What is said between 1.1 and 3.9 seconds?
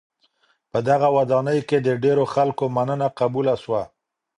ودانۍ کي د ډېرو خلکو مننه قبوله سوه.